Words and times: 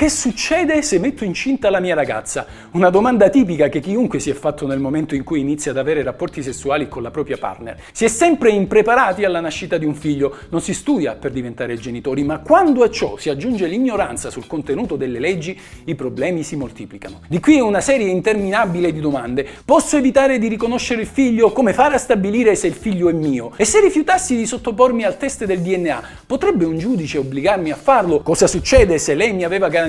che 0.00 0.08
succede 0.08 0.80
se 0.80 0.98
metto 0.98 1.24
incinta 1.24 1.68
la 1.68 1.78
mia 1.78 1.94
ragazza? 1.94 2.46
Una 2.70 2.88
domanda 2.88 3.28
tipica 3.28 3.68
che 3.68 3.80
chiunque 3.80 4.18
si 4.18 4.30
è 4.30 4.32
fatto 4.32 4.66
nel 4.66 4.78
momento 4.78 5.14
in 5.14 5.24
cui 5.24 5.40
inizia 5.40 5.72
ad 5.72 5.76
avere 5.76 6.02
rapporti 6.02 6.42
sessuali 6.42 6.88
con 6.88 7.02
la 7.02 7.10
propria 7.10 7.36
partner. 7.36 7.78
Si 7.92 8.06
è 8.06 8.08
sempre 8.08 8.48
impreparati 8.48 9.26
alla 9.26 9.40
nascita 9.40 9.76
di 9.76 9.84
un 9.84 9.94
figlio, 9.94 10.34
non 10.48 10.62
si 10.62 10.72
studia 10.72 11.16
per 11.16 11.32
diventare 11.32 11.76
genitori, 11.76 12.24
ma 12.24 12.38
quando 12.38 12.82
a 12.82 12.88
ciò 12.88 13.18
si 13.18 13.28
aggiunge 13.28 13.66
l'ignoranza 13.66 14.30
sul 14.30 14.46
contenuto 14.46 14.96
delle 14.96 15.18
leggi, 15.18 15.54
i 15.84 15.94
problemi 15.94 16.44
si 16.44 16.56
moltiplicano. 16.56 17.20
Di 17.28 17.38
qui 17.38 17.60
una 17.60 17.82
serie 17.82 18.08
interminabile 18.08 18.94
di 18.94 19.00
domande. 19.00 19.46
Posso 19.66 19.98
evitare 19.98 20.38
di 20.38 20.48
riconoscere 20.48 21.02
il 21.02 21.08
figlio? 21.08 21.52
Come 21.52 21.74
fare 21.74 21.96
a 21.96 21.98
stabilire 21.98 22.54
se 22.54 22.68
il 22.68 22.72
figlio 22.72 23.10
è 23.10 23.12
mio? 23.12 23.52
E 23.54 23.66
se 23.66 23.80
rifiutassi 23.80 24.34
di 24.34 24.46
sottopormi 24.46 25.04
al 25.04 25.18
test 25.18 25.44
del 25.44 25.60
DNA, 25.60 26.02
potrebbe 26.24 26.64
un 26.64 26.78
giudice 26.78 27.18
obbligarmi 27.18 27.70
a 27.70 27.76
farlo? 27.76 28.20
Cosa 28.20 28.46
succede 28.46 28.96
se 28.96 29.12
lei 29.12 29.34
mi 29.34 29.44
aveva 29.44 29.68
garantito 29.68 29.88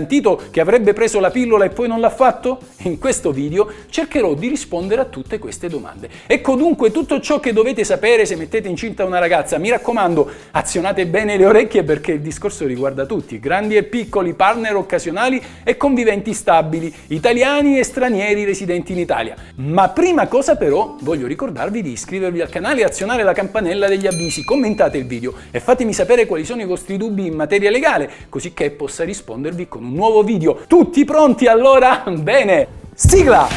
che 0.52 0.62
avrebbe 0.62 0.94
preso 0.94 1.20
la 1.20 1.32
pillola 1.32 1.66
e 1.66 1.70
poi 1.70 1.88
non 1.88 2.00
l'ha 2.00 2.10
fatto? 2.10 2.60
In 2.84 2.98
questo 2.98 3.32
video 3.32 3.70
cercherò 3.90 4.34
di 4.34 4.48
rispondere 4.48 5.02
a 5.02 5.06
tutte 5.06 5.40
queste 5.40 5.68
domande. 5.68 6.10
Ecco 6.28 6.56
dunque 6.56 6.92
tutto 6.92 7.20
ciò 7.20 7.40
che 7.40 7.54
dovete 7.54 7.84
sapere 7.84 8.26
se 8.26 8.36
mettete 8.36 8.68
incinta 8.68 9.06
una 9.06 9.20
ragazza. 9.20 9.58
Mi 9.58 9.70
raccomando, 9.70 10.30
azionate 10.52 11.06
bene 11.06 11.38
le 11.38 11.46
orecchie 11.46 11.84
perché 11.84 12.14
il 12.14 12.22
discorso 12.22 12.66
riguarda 12.66 13.06
tutti, 13.06 13.40
grandi 13.40 13.76
e 13.76 13.84
piccoli, 13.84 14.34
partner 14.34 14.76
occasionali 14.76 15.42
e 15.64 15.78
conviventi 15.78 16.34
stabili, 16.34 16.94
italiani 17.08 17.78
e 17.78 17.84
stranieri 17.84 18.44
residenti 18.44 18.94
in 18.94 19.00
Italia. 19.00 19.36
Ma 19.56 19.90
prima 19.90 20.28
cosa 20.28 20.56
però 20.56 20.96
voglio 21.02 21.28
ricordarvi 21.28 21.82
di 21.82 21.92
iscrivervi 21.92 22.42
al 22.42 22.50
canale 22.50 22.82
e 22.82 22.86
azionare 22.86 23.24
la 23.24 23.34
campanella 23.34 23.88
degli 23.88 24.08
avvisi, 24.08 24.44
commentate 24.44 24.98
il 24.98 25.06
video 25.06 25.34
e 25.52 25.60
fatemi 25.60 25.94
sapere 25.94 26.26
quali 26.26 26.46
sono 26.46 26.62
i 26.62 26.66
vostri 26.66 26.98
dubbi 26.98 27.26
in 27.26 27.36
materia 27.36 27.70
legale, 27.70 28.10
così 28.30 28.54
che 28.54 28.72
possa 28.72 29.04
rispondervi 29.04 29.68
con 29.68 29.84
un 29.84 29.91
nuovo 29.94 30.24
video. 30.24 30.62
Tutti 30.68 31.06
pronti 31.06 31.48
allora? 31.48 32.04
Bene, 32.18 32.68
sigla! 32.94 33.48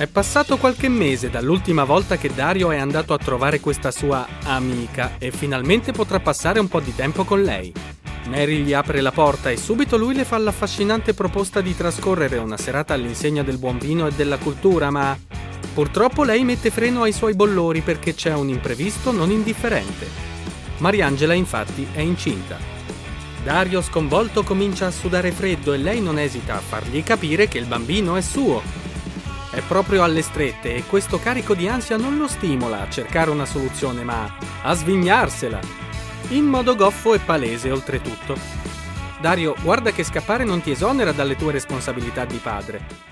È 0.00 0.06
passato 0.06 0.56
qualche 0.56 0.88
mese 0.88 1.28
dall'ultima 1.28 1.84
volta 1.84 2.16
che 2.16 2.32
Dario 2.34 2.70
è 2.70 2.78
andato 2.78 3.12
a 3.12 3.18
trovare 3.18 3.60
questa 3.60 3.90
sua 3.90 4.26
amica 4.44 5.16
e 5.18 5.30
finalmente 5.30 5.92
potrà 5.92 6.20
passare 6.20 6.58
un 6.58 6.68
po' 6.68 6.80
di 6.80 6.94
tempo 6.94 7.24
con 7.24 7.42
lei. 7.42 7.70
Mary 8.28 8.62
gli 8.62 8.72
apre 8.72 9.02
la 9.02 9.12
porta 9.12 9.50
e 9.50 9.58
subito 9.58 9.98
lui 9.98 10.14
le 10.14 10.24
fa 10.24 10.38
l'affascinante 10.38 11.12
proposta 11.12 11.60
di 11.60 11.76
trascorrere 11.76 12.38
una 12.38 12.56
serata 12.56 12.94
all'insegna 12.94 13.42
del 13.42 13.58
buon 13.58 13.76
vino 13.76 14.06
e 14.06 14.12
della 14.12 14.38
cultura, 14.38 14.90
ma 14.90 15.14
purtroppo 15.72 16.24
lei 16.24 16.44
mette 16.44 16.70
freno 16.70 17.02
ai 17.02 17.12
suoi 17.12 17.34
bollori 17.34 17.80
perché 17.80 18.14
c'è 18.14 18.34
un 18.34 18.48
imprevisto 18.48 19.12
non 19.12 19.30
indifferente. 19.30 20.06
Mariangela 20.78 21.34
infatti 21.34 21.86
è 21.92 22.00
incinta. 22.00 22.58
Dario 23.42 23.80
sconvolto 23.80 24.42
comincia 24.42 24.86
a 24.86 24.90
sudare 24.90 25.32
freddo 25.32 25.72
e 25.72 25.78
lei 25.78 26.00
non 26.00 26.18
esita 26.18 26.56
a 26.56 26.60
fargli 26.60 27.02
capire 27.02 27.48
che 27.48 27.58
il 27.58 27.66
bambino 27.66 28.16
è 28.16 28.20
suo. 28.20 28.62
È 29.50 29.60
proprio 29.66 30.02
alle 30.02 30.22
strette 30.22 30.74
e 30.74 30.84
questo 30.84 31.18
carico 31.18 31.54
di 31.54 31.66
ansia 31.66 31.96
non 31.96 32.16
lo 32.16 32.28
stimola 32.28 32.82
a 32.82 32.90
cercare 32.90 33.30
una 33.30 33.46
soluzione, 33.46 34.04
ma 34.04 34.36
a 34.62 34.74
svignarsela 34.74 35.88
in 36.28 36.44
modo 36.44 36.76
goffo 36.76 37.14
e 37.14 37.18
palese 37.18 37.70
oltretutto. 37.70 38.36
Dario, 39.20 39.54
guarda 39.62 39.90
che 39.90 40.04
scappare 40.04 40.44
non 40.44 40.60
ti 40.60 40.70
esonera 40.70 41.12
dalle 41.12 41.36
tue 41.36 41.52
responsabilità 41.52 42.24
di 42.24 42.38
padre. 42.38 43.09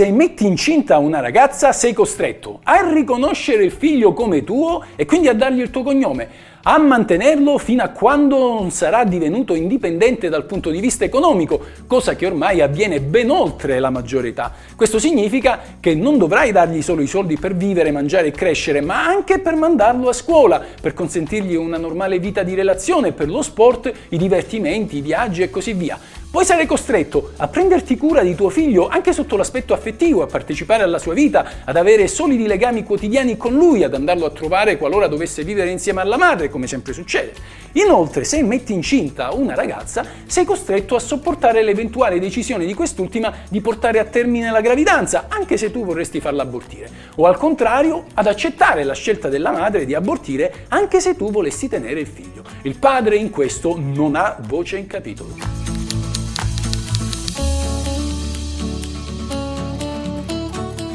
Se 0.00 0.10
metti 0.10 0.46
incinta 0.46 0.96
una 0.96 1.20
ragazza 1.20 1.72
sei 1.72 1.92
costretto 1.92 2.60
a 2.62 2.90
riconoscere 2.90 3.64
il 3.64 3.70
figlio 3.70 4.14
come 4.14 4.44
tuo 4.44 4.82
e 4.96 5.04
quindi 5.04 5.28
a 5.28 5.34
dargli 5.34 5.60
il 5.60 5.68
tuo 5.68 5.82
cognome 5.82 6.48
a 6.62 6.78
mantenerlo 6.78 7.56
fino 7.58 7.82
a 7.82 7.88
quando 7.88 8.36
non 8.38 8.70
sarà 8.70 9.04
divenuto 9.04 9.54
indipendente 9.54 10.28
dal 10.28 10.44
punto 10.44 10.70
di 10.70 10.80
vista 10.80 11.04
economico, 11.04 11.60
cosa 11.86 12.16
che 12.16 12.26
ormai 12.26 12.60
avviene 12.60 13.00
ben 13.00 13.30
oltre 13.30 13.78
la 13.78 13.88
maggiore 13.88 14.28
età. 14.28 14.52
Questo 14.76 14.98
significa 14.98 15.60
che 15.80 15.94
non 15.94 16.18
dovrai 16.18 16.52
dargli 16.52 16.82
solo 16.82 17.00
i 17.00 17.06
soldi 17.06 17.38
per 17.38 17.54
vivere, 17.54 17.90
mangiare 17.90 18.28
e 18.28 18.32
crescere, 18.32 18.82
ma 18.82 19.06
anche 19.06 19.38
per 19.38 19.54
mandarlo 19.54 20.10
a 20.10 20.12
scuola, 20.12 20.62
per 20.80 20.92
consentirgli 20.92 21.54
una 21.54 21.78
normale 21.78 22.18
vita 22.18 22.42
di 22.42 22.54
relazione, 22.54 23.12
per 23.12 23.30
lo 23.30 23.40
sport, 23.40 23.90
i 24.10 24.18
divertimenti, 24.18 24.98
i 24.98 25.02
viaggi 25.02 25.42
e 25.42 25.50
così 25.50 25.72
via. 25.72 25.98
Poi 26.30 26.44
sarai 26.44 26.64
costretto 26.64 27.32
a 27.38 27.48
prenderti 27.48 27.96
cura 27.96 28.22
di 28.22 28.36
tuo 28.36 28.50
figlio 28.50 28.86
anche 28.86 29.12
sotto 29.12 29.36
l'aspetto 29.36 29.74
affettivo, 29.74 30.22
a 30.22 30.28
partecipare 30.28 30.84
alla 30.84 31.00
sua 31.00 31.12
vita, 31.12 31.64
ad 31.64 31.76
avere 31.76 32.06
solidi 32.06 32.46
legami 32.46 32.84
quotidiani 32.84 33.36
con 33.36 33.52
lui, 33.52 33.82
ad 33.82 33.94
andarlo 33.94 34.26
a 34.26 34.30
trovare 34.30 34.78
qualora 34.78 35.08
dovesse 35.08 35.42
vivere 35.42 35.70
insieme 35.70 36.00
alla 36.00 36.16
madre, 36.16 36.48
come 36.48 36.68
sempre 36.68 36.92
succede. 36.92 37.32
Inoltre, 37.72 38.22
se 38.22 38.44
metti 38.44 38.72
incinta 38.72 39.32
una 39.32 39.56
ragazza, 39.56 40.04
sei 40.24 40.44
costretto 40.44 40.94
a 40.94 41.00
sopportare 41.00 41.64
l'eventuale 41.64 42.20
decisione 42.20 42.64
di 42.64 42.74
quest'ultima 42.74 43.34
di 43.48 43.60
portare 43.60 43.98
a 43.98 44.04
termine 44.04 44.52
la 44.52 44.60
gravidanza, 44.60 45.24
anche 45.26 45.56
se 45.56 45.72
tu 45.72 45.84
vorresti 45.84 46.20
farla 46.20 46.42
abortire. 46.42 46.88
O 47.16 47.26
al 47.26 47.38
contrario, 47.38 48.04
ad 48.14 48.28
accettare 48.28 48.84
la 48.84 48.94
scelta 48.94 49.28
della 49.28 49.50
madre 49.50 49.84
di 49.84 49.94
abortire, 49.94 50.66
anche 50.68 51.00
se 51.00 51.16
tu 51.16 51.32
volessi 51.32 51.66
tenere 51.66 51.98
il 51.98 52.06
figlio. 52.06 52.44
Il 52.62 52.78
padre 52.78 53.16
in 53.16 53.30
questo 53.30 53.76
non 53.76 54.14
ha 54.14 54.36
voce 54.46 54.76
in 54.76 54.86
capitolo. 54.86 55.59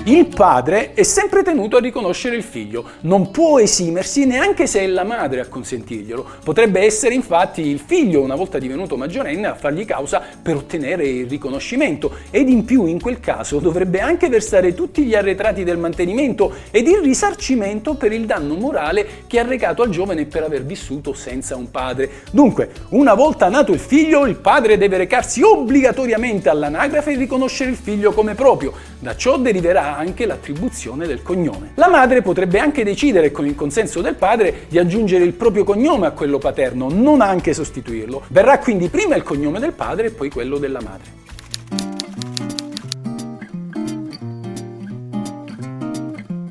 Il 0.07 0.27
padre 0.27 0.93
è 0.93 1.01
sempre 1.01 1.41
tenuto 1.41 1.77
a 1.77 1.79
riconoscere 1.79 2.35
il 2.35 2.43
figlio, 2.43 2.89
non 3.01 3.31
può 3.31 3.59
esimersi 3.59 4.27
neanche 4.27 4.67
se 4.67 4.81
è 4.81 4.85
la 4.85 5.03
madre 5.03 5.39
a 5.39 5.47
consentirglielo. 5.47 6.23
Potrebbe 6.43 6.81
essere 6.81 7.15
infatti 7.15 7.61
il 7.61 7.79
figlio, 7.79 8.21
una 8.21 8.35
volta 8.35 8.59
divenuto 8.59 8.97
maggiorenne, 8.97 9.47
a 9.47 9.55
fargli 9.55 9.83
causa 9.83 10.21
per 10.39 10.57
ottenere 10.57 11.07
il 11.07 11.27
riconoscimento 11.27 12.17
ed 12.29 12.49
in 12.49 12.65
più 12.65 12.85
in 12.85 13.01
quel 13.01 13.19
caso 13.19 13.57
dovrebbe 13.57 13.99
anche 13.99 14.29
versare 14.29 14.75
tutti 14.75 15.01
gli 15.01 15.15
arretrati 15.15 15.63
del 15.63 15.79
mantenimento 15.79 16.53
ed 16.69 16.87
il 16.87 16.99
risarcimento 16.99 17.95
per 17.95 18.11
il 18.11 18.27
danno 18.27 18.53
morale 18.53 19.23
che 19.25 19.39
ha 19.39 19.43
recato 19.43 19.81
al 19.81 19.89
giovane 19.89 20.25
per 20.25 20.43
aver 20.43 20.65
vissuto 20.65 21.13
senza 21.13 21.55
un 21.55 21.71
padre. 21.71 22.11
Dunque, 22.29 22.69
una 22.89 23.15
volta 23.15 23.49
nato 23.49 23.71
il 23.71 23.79
figlio, 23.79 24.27
il 24.27 24.35
padre 24.35 24.77
deve 24.77 24.97
recarsi 24.97 25.41
obbligatoriamente 25.41 26.47
all'anagrafe 26.47 27.13
e 27.13 27.15
riconoscere 27.15 27.71
il 27.71 27.75
figlio 27.75 28.11
come 28.11 28.35
proprio. 28.35 28.71
Da 28.99 29.15
ciò 29.15 29.39
deriverà 29.39 29.93
anche 29.97 30.25
l'attribuzione 30.25 31.07
del 31.07 31.21
cognome. 31.21 31.71
La 31.75 31.89
madre 31.89 32.21
potrebbe 32.21 32.59
anche 32.59 32.83
decidere 32.83 33.31
con 33.31 33.45
il 33.45 33.55
consenso 33.55 34.01
del 34.01 34.15
padre 34.15 34.65
di 34.67 34.77
aggiungere 34.77 35.23
il 35.23 35.33
proprio 35.33 35.63
cognome 35.63 36.07
a 36.07 36.11
quello 36.11 36.37
paterno, 36.37 36.89
non 36.89 37.21
anche 37.21 37.53
sostituirlo. 37.53 38.23
Verrà 38.29 38.59
quindi 38.59 38.89
prima 38.89 39.15
il 39.15 39.23
cognome 39.23 39.59
del 39.59 39.73
padre 39.73 40.07
e 40.07 40.11
poi 40.11 40.29
quello 40.29 40.57
della 40.57 40.81
madre. 40.81 41.23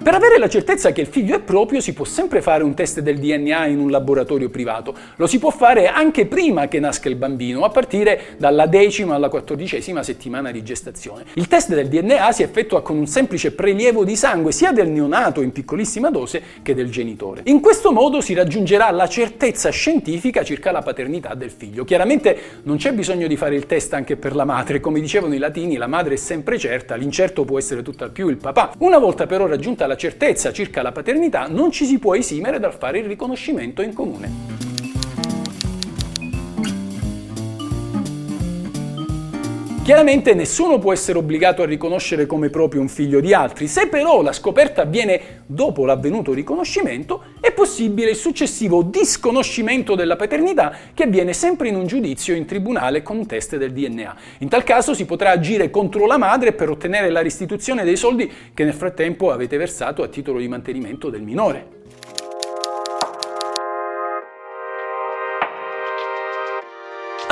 Per 0.05 0.13
avere 0.13 0.37
la 0.37 0.51
certezza 0.51 0.93
che 0.93 1.01
il 1.01 1.07
figlio 1.07 1.35
è 1.35 1.41
proprio 1.41 1.81
si 1.81 1.95
può 1.95 2.05
sempre 2.05 2.43
fare 2.43 2.63
un 2.63 2.75
test 2.75 3.01
del 3.01 3.19
DNA 3.19 3.69
in 3.69 3.79
un 3.79 3.91
laboratorio 3.91 4.51
privato. 4.51 4.95
Lo 5.17 5.27
si 5.27 5.39
può 5.39 5.49
fare 5.49 5.87
anche 5.87 6.27
prima 6.27 6.69
che 6.69 6.79
nasca 6.79 7.09
il 7.09 7.17
bambino, 7.17 7.65
a 7.65 7.71
partire 7.71 8.37
dalla 8.37 8.67
decima 8.67 9.15
alla 9.15 9.31
quattordicesima 9.31 10.03
settimana 10.03 10.51
di 10.51 10.63
gestazione. 10.63 11.25
Il 11.37 11.49
test 11.49 11.75
del 11.75 11.89
DNA 11.89 12.33
si 12.33 12.43
effettua 12.43 12.83
con 12.83 12.99
un 12.99 13.07
semplice 13.07 13.53
prelievo 13.53 14.05
di 14.05 14.15
sangue 14.15 14.53
sia 14.53 14.73
del 14.73 14.91
neonato 14.91 15.41
in 15.41 15.53
piccolissima 15.53 16.11
dose 16.11 16.43
che 16.61 16.75
del 16.75 16.91
genitore. 16.91 17.41
In 17.45 17.61
questo 17.61 17.91
modo 17.91 18.21
si 18.21 18.35
raggiungerà 18.35 18.91
la 18.91 19.09
certezza 19.09 19.71
scientifica 19.71 20.45
circa 20.45 20.71
la 20.71 20.83
paternità 20.83 21.33
del 21.33 21.51
figlio. 21.51 21.85
Chiaramente 21.85 22.61
non 22.65 22.77
c'è 22.77 22.93
bisogno 22.93 23.27
di 23.27 23.39
fare 23.39 23.55
il 23.55 23.65
test 23.65 23.95
anche 23.95 24.17
per 24.17 24.35
la 24.35 24.45
madre, 24.45 24.81
come 24.81 25.01
dicevano 25.01 25.33
i 25.33 25.39
latini, 25.39 25.79
la 25.79 25.87
madre 25.87 26.13
è 26.13 26.19
sempre 26.19 26.59
certa, 26.59 26.95
l'incerto 26.95 27.47
può 27.47 27.57
essere 27.57 27.81
tutt'al 27.81 28.11
più 28.11 28.29
il 28.29 28.37
papà. 28.37 28.75
Una 28.81 28.99
volta 28.99 29.25
però 29.25 29.47
raggiunta 29.47 29.87
la 29.87 29.93
la 29.95 29.97
certezza 29.97 30.53
circa 30.53 30.83
la 30.83 30.93
paternità, 30.93 31.47
non 31.49 31.71
ci 31.71 31.85
si 31.85 31.99
può 31.99 32.15
esimere 32.17 32.59
dal 32.59 32.75
fare 32.75 32.99
il 32.99 33.07
riconoscimento 33.07 33.81
in 33.81 33.95
comune. 33.95 34.54
Chiaramente 39.85 40.33
nessuno 40.33 40.79
può 40.79 40.95
essere 40.95 41.19
obbligato 41.19 41.61
a 41.61 41.67
riconoscere 41.67 42.25
come 42.25 42.49
proprio 42.49 42.81
un 42.81 42.89
figlio 42.89 43.21
di 43.21 43.35
altri, 43.35 43.69
se 43.69 43.89
però 43.89 44.23
la 44.23 44.33
scoperta 44.33 44.81
avviene 44.81 45.43
dopo 45.45 45.85
l'avvenuto 45.85 46.33
riconoscimento, 46.33 47.25
è 47.39 47.53
possibile 47.53 48.09
il 48.09 48.17
successivo 48.17 48.83
disconoscimento 48.83 49.95
della 49.95 50.17
paternità 50.17 50.75
che 50.95 51.03
avviene 51.03 51.35
sempre 51.35 51.69
in 51.69 51.77
un 51.77 51.87
giudizio 51.87 52.35
in 52.35 52.47
tribunale 52.47 53.03
con 53.03 53.27
test 53.27 53.59
del 53.59 53.75
DNA. 53.75 54.17
In 54.39 54.49
tal 54.49 54.65
caso 54.65 54.95
si 54.95 55.05
potrà 55.05 55.33
agire 55.33 55.69
contro 55.69 56.07
la 56.07 56.17
madre 56.17 56.55
per 56.55 56.71
ottenere 56.71 57.11
la 57.11 57.21
restituzione 57.21 57.85
dei 57.85 57.97
soldi 57.97 58.33
che 58.55 58.65
nel 58.65 58.73
frattempo 58.73 59.33
avete 59.33 59.59
versato 59.59 60.03
a 60.03 60.09
titolo 60.09 60.39
di 60.39 60.49
mantenimento 60.49 61.11
del 61.11 61.21
minore. 61.21 62.24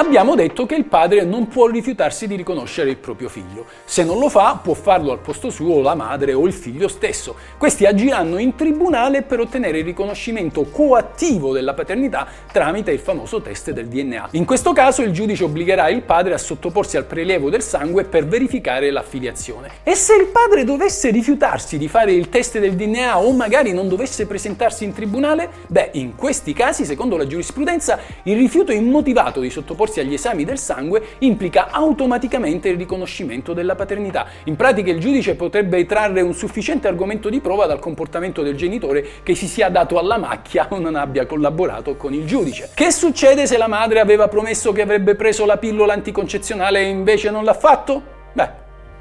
Abbiamo 0.04 0.34
detto 0.34 0.66
che 0.66 0.74
il 0.74 0.86
padre 0.86 1.22
non 1.22 1.46
può 1.46 1.68
rifiutarsi 1.68 2.26
di 2.26 2.34
riconoscere 2.34 2.90
il 2.90 2.96
proprio 2.96 3.28
figlio. 3.28 3.66
Se 3.84 4.02
non 4.02 4.18
lo 4.18 4.28
fa, 4.28 4.58
può 4.60 4.74
farlo 4.74 5.12
al 5.12 5.20
posto 5.20 5.48
suo 5.48 5.80
la 5.80 5.94
madre 5.94 6.32
o 6.32 6.44
il 6.44 6.52
figlio 6.52 6.88
stesso. 6.88 7.36
Questi 7.56 7.86
agiranno 7.86 8.38
in 8.38 8.56
tribunale 8.56 9.22
per 9.22 9.38
ottenere 9.38 9.78
il 9.78 9.84
riconoscimento 9.84 10.64
coattivo 10.64 11.52
della 11.52 11.72
paternità 11.72 12.26
tramite 12.50 12.90
il 12.90 12.98
famoso 12.98 13.40
test 13.40 13.70
del 13.70 13.86
DNA. 13.86 14.30
In 14.32 14.44
questo 14.44 14.72
caso 14.72 15.02
il 15.02 15.12
giudice 15.12 15.44
obbligherà 15.44 15.88
il 15.88 16.02
padre 16.02 16.34
a 16.34 16.38
sottoporsi 16.38 16.96
al 16.96 17.04
prelievo 17.04 17.48
del 17.48 17.62
sangue 17.62 18.02
per 18.02 18.26
verificare 18.26 18.90
l'affiliazione. 18.90 19.70
E 19.84 19.94
se 19.94 20.16
il 20.16 20.26
padre 20.26 20.64
dovesse 20.64 21.10
rifiutarsi 21.10 21.78
di 21.78 21.86
fare 21.86 22.12
il 22.12 22.28
test 22.28 22.58
del 22.58 22.74
DNA 22.74 23.20
o 23.20 23.30
magari 23.30 23.72
non 23.72 23.86
dovesse 23.86 24.26
presentarsi 24.26 24.82
in 24.82 24.92
tribunale, 24.92 25.48
beh, 25.68 25.90
in 25.92 26.16
questi 26.16 26.52
casi, 26.52 26.84
secondo 26.84 27.16
la 27.16 27.26
giurisprudenza, 27.26 28.00
il 28.24 28.36
rifiuto 28.36 28.72
immotivato 28.72 29.38
di 29.38 29.48
sottoporsi 29.48 29.90
agli 30.00 30.14
esami 30.14 30.44
del 30.44 30.58
sangue 30.58 31.02
implica 31.18 31.68
automaticamente 31.70 32.68
il 32.68 32.76
riconoscimento 32.76 33.52
della 33.52 33.74
paternità. 33.74 34.26
In 34.44 34.56
pratica 34.56 34.90
il 34.90 35.00
giudice 35.00 35.34
potrebbe 35.34 35.84
trarre 35.86 36.20
un 36.20 36.34
sufficiente 36.34 36.88
argomento 36.88 37.28
di 37.28 37.40
prova 37.40 37.66
dal 37.66 37.78
comportamento 37.78 38.42
del 38.42 38.56
genitore 38.56 39.06
che 39.22 39.34
si 39.34 39.46
sia 39.46 39.68
dato 39.68 39.98
alla 39.98 40.18
macchia 40.18 40.68
o 40.70 40.78
non 40.78 40.94
abbia 40.94 41.26
collaborato 41.26 41.96
con 41.96 42.14
il 42.14 42.26
giudice. 42.26 42.70
Che 42.74 42.90
succede 42.90 43.46
se 43.46 43.56
la 43.56 43.68
madre 43.68 44.00
aveva 44.00 44.28
promesso 44.28 44.72
che 44.72 44.82
avrebbe 44.82 45.14
preso 45.14 45.44
la 45.46 45.58
pillola 45.58 45.92
anticoncezionale 45.92 46.80
e 46.80 46.88
invece 46.88 47.30
non 47.30 47.44
l'ha 47.44 47.54
fatto? 47.54 48.20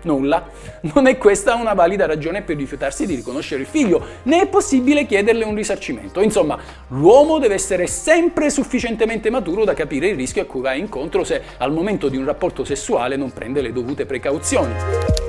Nulla. 0.04 0.48
Non 0.94 1.08
è 1.08 1.18
questa 1.18 1.56
una 1.56 1.74
valida 1.74 2.06
ragione 2.06 2.42
per 2.42 2.58
rifiutarsi 2.58 3.06
di 3.06 3.16
riconoscere 3.16 3.62
il 3.62 3.68
figlio, 3.68 4.06
né 4.24 4.42
è 4.42 4.48
possibile 4.48 5.06
chiederle 5.06 5.46
un 5.46 5.56
risarcimento. 5.56 6.22
Insomma, 6.22 6.58
l'uomo 6.90 7.40
deve 7.40 7.56
essere 7.56 7.88
sempre 7.88 8.50
sufficientemente 8.50 9.30
maturo 9.30 9.64
da 9.64 9.74
capire 9.74 10.10
il 10.10 10.16
rischio 10.16 10.42
a 10.42 10.46
cui 10.46 10.62
va 10.62 10.74
incontro 10.74 11.24
se 11.24 11.42
al 11.58 11.72
momento 11.72 12.10
di 12.10 12.18
un 12.18 12.26
rapporto 12.26 12.64
sessuale 12.64 13.16
non 13.16 13.32
prende 13.32 13.62
le 13.62 13.72
dovute 13.72 14.06
precauzioni. 14.06 15.21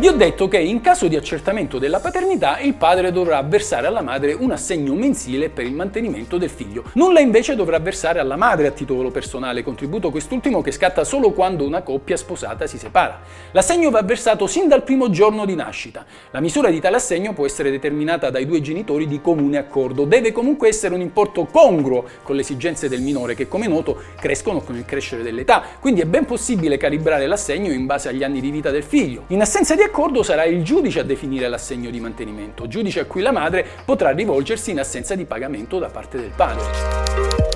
Vi 0.00 0.06
ho 0.06 0.12
detto 0.12 0.46
che 0.46 0.58
in 0.58 0.80
caso 0.80 1.08
di 1.08 1.16
accertamento 1.16 1.80
della 1.80 1.98
paternità 1.98 2.60
il 2.60 2.74
padre 2.74 3.10
dovrà 3.10 3.42
versare 3.42 3.88
alla 3.88 4.00
madre 4.00 4.32
un 4.32 4.52
assegno 4.52 4.94
mensile 4.94 5.48
per 5.48 5.64
il 5.64 5.72
mantenimento 5.72 6.38
del 6.38 6.50
figlio. 6.50 6.84
Nulla 6.92 7.18
invece 7.18 7.56
dovrà 7.56 7.80
versare 7.80 8.20
alla 8.20 8.36
madre 8.36 8.68
a 8.68 8.70
titolo 8.70 9.10
personale, 9.10 9.64
contributo 9.64 10.12
quest'ultimo 10.12 10.62
che 10.62 10.70
scatta 10.70 11.02
solo 11.02 11.32
quando 11.32 11.66
una 11.66 11.82
coppia 11.82 12.16
sposata 12.16 12.68
si 12.68 12.78
separa. 12.78 13.22
L'assegno 13.50 13.90
va 13.90 14.00
versato 14.02 14.46
sin 14.46 14.68
dal 14.68 14.84
primo 14.84 15.10
giorno 15.10 15.44
di 15.44 15.56
nascita. 15.56 16.06
La 16.30 16.38
misura 16.38 16.70
di 16.70 16.78
tale 16.78 16.94
assegno 16.94 17.32
può 17.32 17.44
essere 17.44 17.72
determinata 17.72 18.30
dai 18.30 18.46
due 18.46 18.60
genitori 18.60 19.08
di 19.08 19.20
comune 19.20 19.58
accordo. 19.58 20.04
Deve 20.04 20.30
comunque 20.30 20.68
essere 20.68 20.94
un 20.94 21.00
importo 21.00 21.46
congruo 21.46 22.04
con 22.22 22.36
le 22.36 22.42
esigenze 22.42 22.88
del 22.88 23.00
minore 23.00 23.34
che 23.34 23.48
come 23.48 23.66
noto 23.66 24.00
crescono 24.14 24.60
con 24.60 24.76
il 24.76 24.84
crescere 24.84 25.24
dell'età, 25.24 25.60
quindi 25.80 26.02
è 26.02 26.06
ben 26.06 26.24
possibile 26.24 26.76
calibrare 26.76 27.26
l'assegno 27.26 27.72
in 27.72 27.84
base 27.84 28.10
agli 28.10 28.22
anni 28.22 28.40
di 28.40 28.52
vita 28.52 28.70
del 28.70 28.84
figlio. 28.84 29.24
In 29.30 29.40
assenza 29.40 29.74
di 29.74 29.86
accordo 29.88 30.22
sarà 30.22 30.44
il 30.44 30.62
giudice 30.62 31.00
a 31.00 31.02
definire 31.02 31.48
l'assegno 31.48 31.90
di 31.90 31.98
mantenimento, 31.98 32.68
giudice 32.68 33.00
a 33.00 33.04
cui 33.06 33.22
la 33.22 33.32
madre 33.32 33.66
potrà 33.84 34.10
rivolgersi 34.10 34.70
in 34.70 34.78
assenza 34.78 35.14
di 35.14 35.24
pagamento 35.24 35.78
da 35.78 35.88
parte 35.88 36.20
del 36.20 36.32
padre. 36.34 37.47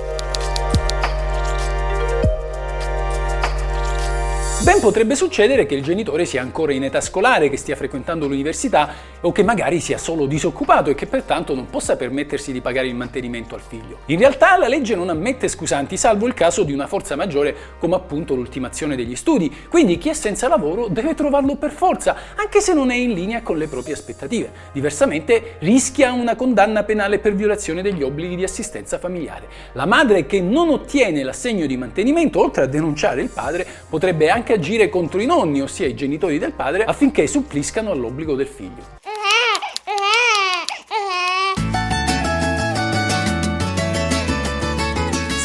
Ben 4.63 4.79
potrebbe 4.79 5.15
succedere 5.15 5.65
che 5.65 5.75
il 5.75 5.83
genitore 5.83 6.23
sia 6.23 6.41
ancora 6.41 6.71
in 6.71 6.85
età 6.85 7.01
scolare, 7.01 7.49
che 7.49 7.57
stia 7.57 7.75
frequentando 7.75 8.27
l'università 8.29 8.93
o 9.19 9.33
che 9.33 9.43
magari 9.43 9.81
sia 9.81 9.97
solo 9.97 10.25
disoccupato 10.25 10.89
e 10.89 10.95
che 10.95 11.05
pertanto 11.05 11.53
non 11.53 11.69
possa 11.69 11.97
permettersi 11.97 12.53
di 12.53 12.61
pagare 12.61 12.87
il 12.87 12.95
mantenimento 12.95 13.55
al 13.55 13.61
figlio. 13.61 13.99
In 14.05 14.19
realtà 14.19 14.57
la 14.57 14.69
legge 14.69 14.95
non 14.95 15.09
ammette 15.09 15.49
scusanti, 15.49 15.97
salvo 15.97 16.27
il 16.27 16.33
caso 16.33 16.63
di 16.63 16.71
una 16.71 16.87
forza 16.87 17.17
maggiore 17.17 17.53
come 17.77 17.95
appunto 17.95 18.35
l'ultimazione 18.35 18.95
degli 18.95 19.17
studi, 19.17 19.53
quindi 19.67 19.97
chi 19.97 20.07
è 20.07 20.13
senza 20.13 20.47
lavoro 20.47 20.87
deve 20.87 21.13
trovarlo 21.13 21.57
per 21.57 21.71
forza, 21.71 22.15
anche 22.35 22.61
se 22.61 22.73
non 22.73 22.89
è 22.89 22.95
in 22.95 23.11
linea 23.11 23.41
con 23.41 23.57
le 23.57 23.67
proprie 23.67 23.95
aspettative. 23.95 24.49
Diversamente 24.71 25.55
rischia 25.59 26.13
una 26.13 26.37
condanna 26.37 26.83
penale 26.83 27.19
per 27.19 27.35
violazione 27.35 27.81
degli 27.81 28.01
obblighi 28.01 28.37
di 28.37 28.45
assistenza 28.45 28.97
familiare. 28.97 29.45
La 29.73 29.85
madre 29.85 30.25
che 30.25 30.39
non 30.39 30.69
ottiene 30.69 31.21
l'assegno 31.21 31.65
di 31.65 31.75
mantenimento, 31.75 32.39
oltre 32.39 32.63
a 32.63 32.67
denunciare 32.67 33.21
il 33.21 33.29
padre, 33.29 33.67
potrebbe 33.89 34.29
anche 34.53 34.59
agire 34.59 34.89
contro 34.89 35.19
i 35.19 35.25
nonni, 35.25 35.61
ossia 35.61 35.87
i 35.87 35.95
genitori 35.95 36.37
del 36.37 36.53
padre, 36.53 36.85
affinché 36.85 37.25
suppliscano 37.27 37.91
all'obbligo 37.91 38.35
del 38.35 38.47
figlio. 38.47 39.01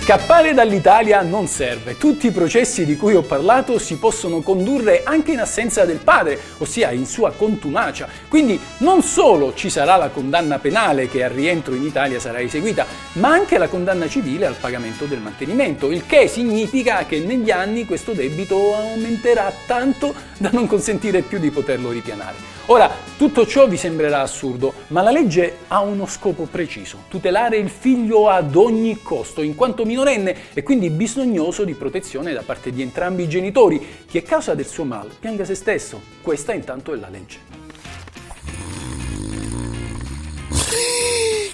Scappare 0.09 0.55
dall'Italia 0.55 1.21
non 1.21 1.47
serve. 1.49 1.99
Tutti 1.99 2.29
i 2.29 2.31
processi 2.31 2.87
di 2.87 2.97
cui 2.97 3.15
ho 3.15 3.21
parlato 3.21 3.79
si 3.79 3.99
possono 3.99 4.41
condurre 4.41 5.03
anche 5.05 5.33
in 5.33 5.39
assenza 5.39 5.85
del 5.85 5.99
padre, 5.99 6.41
ossia 6.57 6.93
in 6.93 7.05
sua 7.05 7.33
contumacia. 7.33 8.09
Quindi 8.27 8.59
non 8.79 9.03
solo 9.03 9.53
ci 9.53 9.69
sarà 9.69 9.97
la 9.97 10.09
condanna 10.09 10.59
penale 10.59 11.11
che 11.11 11.23
al 11.23 11.33
rientro 11.33 11.75
in 11.75 11.83
Italia 11.83 12.19
sarà 12.19 12.41
eseguita, 12.41 12.87
ma 13.17 13.33
anche 13.33 13.59
la 13.59 13.69
condanna 13.69 14.09
civile 14.09 14.47
al 14.47 14.57
pagamento 14.59 15.05
del 15.05 15.19
mantenimento, 15.19 15.91
il 15.91 16.07
che 16.07 16.27
significa 16.27 17.05
che 17.05 17.19
negli 17.19 17.51
anni 17.51 17.85
questo 17.85 18.13
debito 18.13 18.77
aumenterà 18.77 19.53
tanto 19.67 20.15
da 20.39 20.49
non 20.55 20.67
consentire 20.67 21.21
più 21.21 21.39
di 21.39 21.51
poterlo 21.51 21.91
ripianare. 21.91 22.58
Ora, 22.71 22.91
tutto 23.17 23.47
ciò 23.47 23.67
vi 23.67 23.79
sembrerà 23.79 24.21
assurdo, 24.21 24.75
ma 24.89 25.01
la 25.01 25.11
legge 25.11 25.61
ha 25.69 25.81
uno 25.81 26.05
scopo 26.05 26.43
preciso, 26.45 27.05
tutelare 27.09 27.57
il 27.57 27.71
figlio 27.71 28.29
ad 28.29 28.55
ogni 28.57 29.01
costo, 29.01 29.41
in 29.41 29.55
quanto 29.55 29.87
minorenne 29.87 30.53
e 30.53 30.63
quindi 30.63 30.91
bisognoso 30.91 31.65
di 31.65 31.73
protezione 31.73 32.35
da 32.35 32.43
parte 32.43 32.71
di 32.71 32.83
entrambi 32.83 33.23
i 33.23 33.29
genitori. 33.29 34.05
Chi 34.07 34.19
è 34.19 34.23
causa 34.23 34.55
del 34.55 34.67
suo 34.67 34.85
mal 34.85 35.09
pianga 35.19 35.47
se 35.47 35.55
stesso. 35.55 35.99
Questa 36.21 36.53
intanto 36.53 36.93
è 36.93 36.97
la 36.97 37.09
legge. 37.09 37.39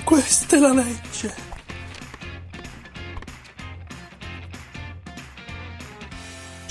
Questa 0.02 0.56
è 0.56 0.58
la 0.58 0.72
legge. 0.72 1.53